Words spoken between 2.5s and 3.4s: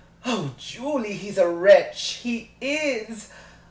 is!